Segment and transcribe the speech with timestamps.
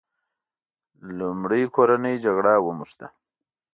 [1.17, 3.07] لومړی کورنۍ جګړه ونښته.